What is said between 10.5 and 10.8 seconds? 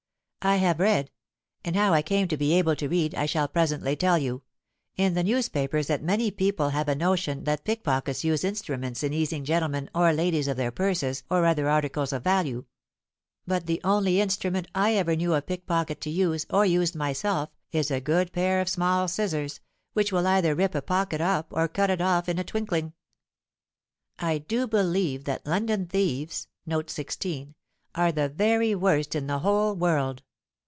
their